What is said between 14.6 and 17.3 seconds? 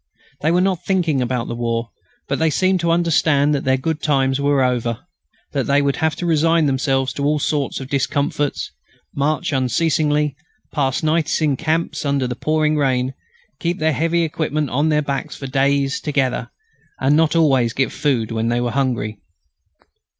on their backs for many days together, and